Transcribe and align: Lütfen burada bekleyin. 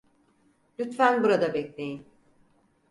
Lütfen 0.79 1.23
burada 1.23 1.53
bekleyin. 1.53 2.07